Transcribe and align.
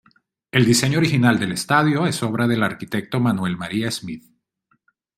El 0.51 0.65
diseño 0.65 0.97
original 0.97 1.37
del 1.37 1.51
estadio 1.51 2.07
es 2.07 2.23
obra 2.23 2.47
del 2.47 2.63
arquitecto 2.63 3.19
Manuel 3.19 3.55
María 3.55 3.91
Smith. 3.91 4.23